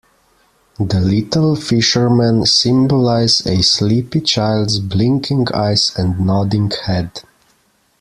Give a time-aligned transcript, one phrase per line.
[0.79, 7.21] The little fishermen symbolize a sleepy child's blinking eyes and nodding head.